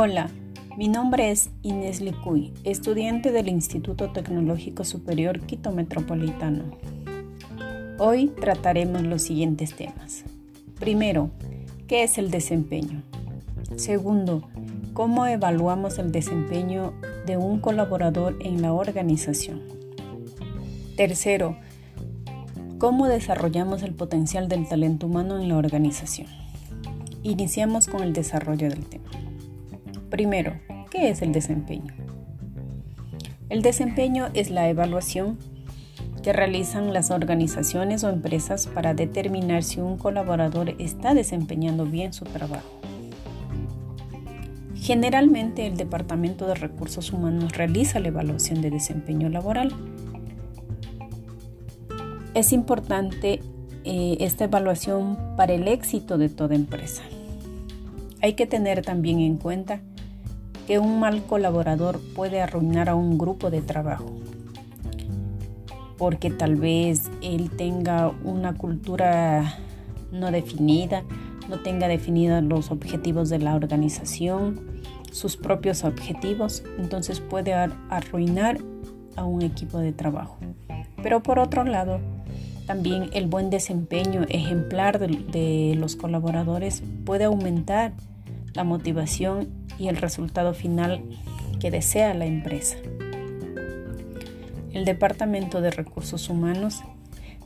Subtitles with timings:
[0.00, 0.30] Hola,
[0.76, 6.66] mi nombre es Inés Licuy, estudiante del Instituto Tecnológico Superior Quito Metropolitano.
[7.98, 10.22] Hoy trataremos los siguientes temas.
[10.78, 11.30] Primero,
[11.88, 13.02] ¿qué es el desempeño?
[13.74, 14.48] Segundo,
[14.94, 16.92] ¿cómo evaluamos el desempeño
[17.26, 19.62] de un colaborador en la organización?
[20.96, 21.56] Tercero,
[22.78, 26.28] ¿cómo desarrollamos el potencial del talento humano en la organización?
[27.24, 29.17] Iniciamos con el desarrollo del tema.
[30.10, 30.54] Primero,
[30.90, 31.94] ¿qué es el desempeño?
[33.50, 35.38] El desempeño es la evaluación
[36.22, 42.24] que realizan las organizaciones o empresas para determinar si un colaborador está desempeñando bien su
[42.24, 42.80] trabajo.
[44.74, 49.74] Generalmente el Departamento de Recursos Humanos realiza la evaluación de desempeño laboral.
[52.32, 53.40] Es importante
[53.84, 57.02] eh, esta evaluación para el éxito de toda empresa.
[58.22, 59.80] Hay que tener también en cuenta
[60.68, 64.20] que un mal colaborador puede arruinar a un grupo de trabajo,
[65.96, 69.54] porque tal vez él tenga una cultura
[70.12, 71.04] no definida,
[71.48, 74.60] no tenga definidos los objetivos de la organización,
[75.10, 78.58] sus propios objetivos, entonces puede arruinar
[79.16, 80.36] a un equipo de trabajo.
[81.02, 81.98] Pero por otro lado,
[82.66, 87.94] también el buen desempeño ejemplar de, de los colaboradores puede aumentar
[88.58, 89.46] la motivación
[89.78, 91.04] y el resultado final
[91.60, 92.76] que desea la empresa.
[94.72, 96.82] El Departamento de Recursos Humanos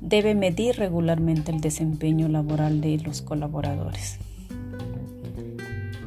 [0.00, 4.20] debe medir regularmente el desempeño laboral de los colaboradores.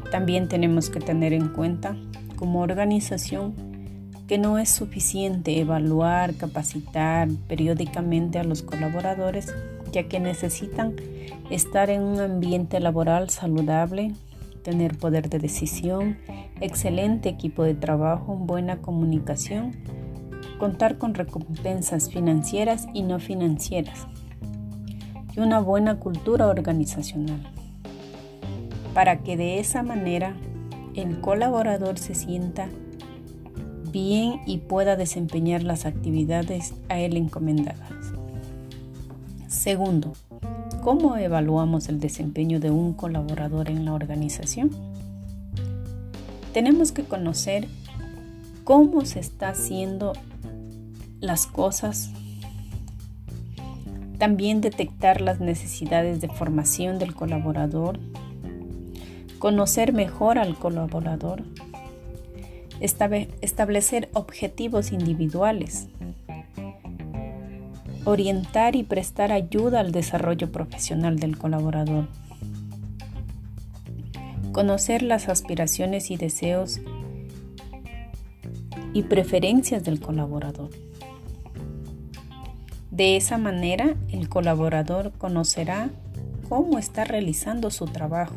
[0.10, 1.98] También tenemos que tener en cuenta
[2.38, 3.56] como organización
[4.26, 9.54] que no es suficiente evaluar, capacitar periódicamente a los colaboradores,
[9.92, 10.95] ya que necesitan
[11.50, 14.14] estar en un ambiente laboral saludable,
[14.64, 16.18] tener poder de decisión,
[16.62, 19.72] excelente equipo de trabajo, buena comunicación,
[20.58, 24.08] contar con recompensas financieras y no financieras
[25.36, 27.42] y una buena cultura organizacional,
[28.94, 30.36] para que de esa manera
[30.95, 32.70] el colaborador se sienta
[33.92, 37.90] bien y pueda desempeñar las actividades a él encomendadas.
[39.48, 40.14] Segundo,
[40.83, 44.70] ¿Cómo evaluamos el desempeño de un colaborador en la organización?
[46.52, 47.70] Tenemos que conocer
[48.66, 50.11] cómo se está haciendo
[51.21, 52.11] las cosas,
[54.17, 57.98] también detectar las necesidades de formación del colaborador,
[59.39, 61.44] conocer mejor al colaborador,
[62.82, 65.88] establecer objetivos individuales,
[68.05, 72.08] orientar y prestar ayuda al desarrollo profesional del colaborador.
[74.52, 76.80] Conocer las aspiraciones y deseos
[78.93, 80.69] y preferencias del colaborador.
[82.91, 85.89] De esa manera, el colaborador conocerá
[86.47, 88.35] cómo está realizando su trabajo.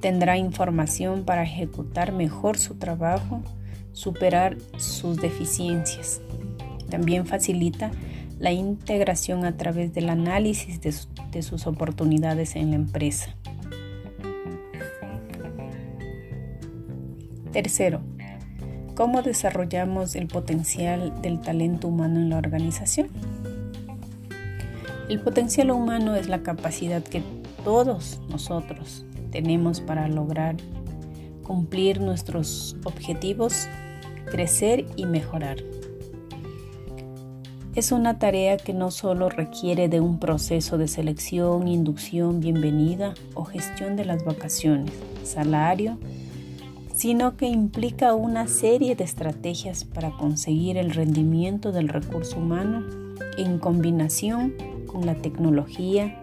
[0.00, 3.40] Tendrá información para ejecutar mejor su trabajo,
[3.92, 6.20] superar sus deficiencias.
[6.92, 7.90] También facilita
[8.38, 13.34] la integración a través del análisis de, sus oportunidades en la empresa.
[17.50, 18.02] Tercero,
[18.94, 23.08] ¿cómo desarrollamos el potencial del talento humano en la organización?
[25.08, 27.22] El potencial humano es la capacidad que
[27.64, 30.56] todos nosotros tenemos para lograr
[31.42, 33.66] cumplir nuestros objetivos,
[34.30, 35.56] crecer y mejorar.
[37.74, 43.44] Es una tarea que no solo requiere de un proceso de selección, inducción, bienvenida o
[43.44, 44.92] gestión de las vacaciones,
[45.24, 45.96] salario,
[46.94, 52.84] sino que implica una serie de estrategias para conseguir el rendimiento del recurso humano
[53.38, 54.52] en combinación
[54.86, 56.22] con la tecnología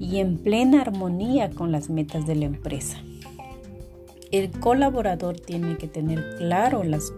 [0.00, 2.96] y en plena armonía con las metas de la empresa.
[4.32, 7.12] El colaborador tiene que tener claro las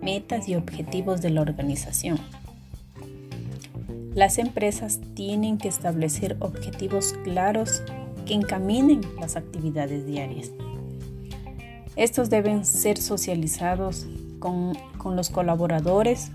[0.00, 2.18] metas y objetivos de la organización
[4.14, 7.82] las empresas tienen que establecer objetivos claros
[8.26, 10.50] que encaminen las actividades diarias.
[11.96, 14.06] Estos deben ser socializados
[14.38, 14.72] con,
[15.16, 16.30] los colaboradores,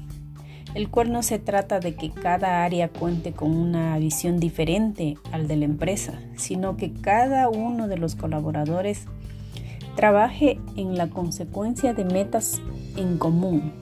[0.74, 5.48] el cual no se trata de que cada área cuente con una visión diferente al
[5.48, 9.06] de la empresa, sino que cada uno de los colaboradores
[9.96, 12.62] trabaje en la consecuencia de metas
[12.96, 13.74] en común.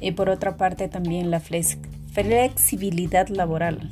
[0.00, 1.40] Y por otra parte también la
[2.16, 3.90] Flexibilidad laboral.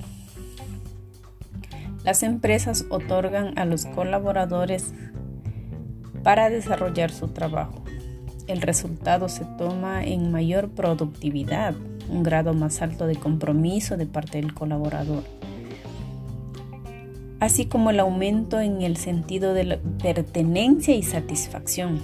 [2.05, 4.95] Las empresas otorgan a los colaboradores
[6.23, 7.85] para desarrollar su trabajo.
[8.47, 11.75] El resultado se toma en mayor productividad,
[12.09, 15.25] un grado más alto de compromiso de parte del colaborador,
[17.41, 22.01] así como el aumento en el sentido de pertenencia y satisfacción.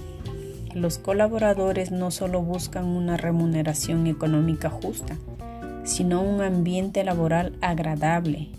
[0.75, 5.17] Los colaboradores no solo buscan una remuneración económica justa,
[5.91, 8.49] sino un ambiente laboral agradable.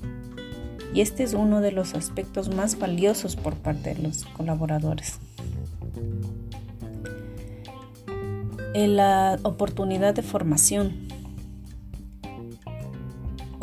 [0.95, 5.19] Y este es uno de los aspectos más valiosos por parte de los colaboradores.
[8.75, 11.09] La oportunidad de formación.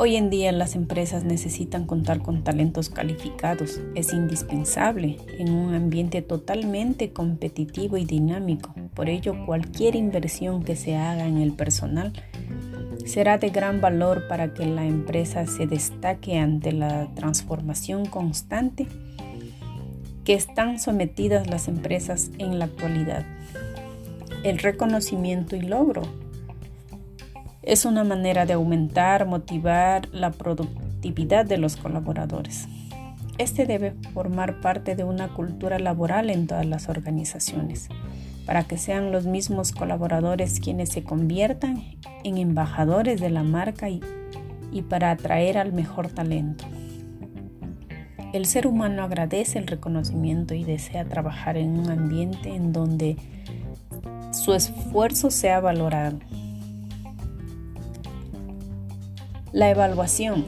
[0.02, 3.80] Hoy en día las empresas necesitan contar con talentos calificados.
[3.94, 8.74] Es indispensable en un ambiente totalmente competitivo y dinámico.
[8.94, 12.12] Por ello, cualquier inversión que se haga en el personal
[13.06, 18.86] será de gran valor para que la empresa se destaque ante la transformación constante
[20.24, 23.24] que están sometidas las empresas en la actualidad.
[24.44, 26.02] El reconocimiento y logro
[27.62, 32.68] es una manera de aumentar, motivar la productividad de los colaboradores.
[33.38, 37.88] Este debe formar parte de una cultura laboral en todas las organizaciones
[38.46, 41.82] para que sean los mismos colaboradores quienes se conviertan
[42.24, 44.00] en embajadores de la marca y,
[44.88, 46.64] para atraer al mejor talento.
[48.32, 53.16] El ser humano agradece el reconocimiento y desea trabajar en un ambiente en donde
[54.30, 56.18] su esfuerzo sea valorado.
[59.52, 60.44] La evaluación.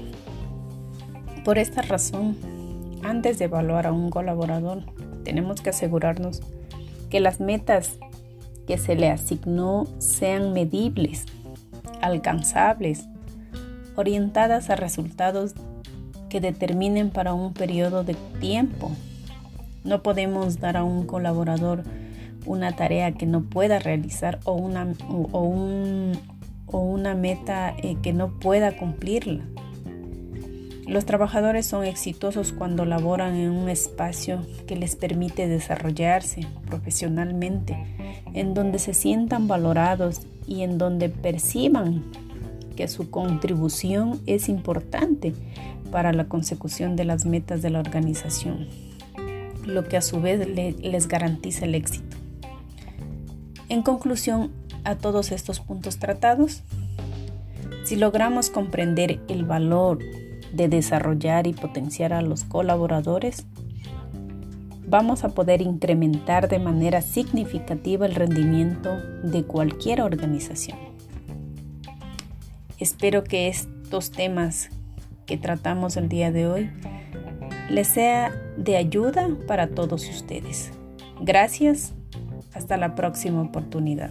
[1.44, 2.36] Por esta razón,
[3.02, 4.84] antes de evaluar a un colaborador,
[5.24, 6.40] tenemos que asegurarnos
[7.10, 7.98] que las metas
[8.66, 11.26] que se le asignó sean medibles,
[12.02, 13.08] alcanzables,
[13.96, 15.54] orientadas a resultados
[16.28, 18.90] que determinen para un periodo de tiempo.
[19.84, 21.84] No podemos dar a un colaborador
[22.46, 28.76] una tarea que no pueda realizar o una, o una meta eh, que no pueda
[28.76, 29.44] cumplirla.
[30.86, 37.76] Los trabajadores son exitosos cuando laboran en un espacio que les permite desarrollarse profesionalmente,
[38.34, 42.02] en donde se sientan valorados y en donde perciban
[42.76, 45.34] que su contribución es importante
[45.90, 48.66] para la consecución de las metas de la organización,
[49.64, 52.16] lo que a su vez les garantiza el éxito.
[53.68, 54.50] En conclusión
[54.84, 56.62] a todos estos puntos tratados,
[57.84, 59.98] si logramos comprender el valor
[60.52, 63.46] de desarrollar y potenciar a los colaboradores,
[64.92, 70.76] vamos a poder incrementar de manera significativa el rendimiento de cualquier organización.
[72.78, 74.68] Espero que estos temas
[75.24, 76.70] que tratamos el día de hoy
[77.70, 80.72] les sea de ayuda para todos ustedes.
[81.22, 81.94] Gracias.
[82.52, 84.10] Hasta la próxima oportunidad.